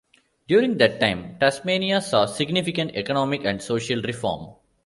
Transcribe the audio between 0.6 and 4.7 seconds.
that time, Tasmania saw significant economic and social reform.